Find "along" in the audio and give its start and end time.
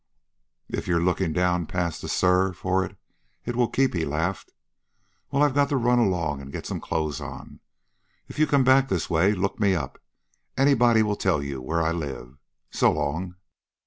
5.99-6.41